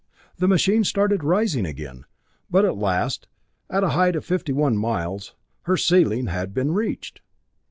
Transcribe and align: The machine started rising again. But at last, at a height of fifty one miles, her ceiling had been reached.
The 0.37 0.47
machine 0.47 0.83
started 0.83 1.23
rising 1.23 1.63
again. 1.63 2.05
But 2.49 2.65
at 2.65 2.75
last, 2.75 3.27
at 3.69 3.83
a 3.83 3.89
height 3.89 4.15
of 4.15 4.25
fifty 4.25 4.51
one 4.51 4.75
miles, 4.75 5.35
her 5.65 5.77
ceiling 5.77 6.25
had 6.25 6.55
been 6.55 6.73
reached. 6.73 7.21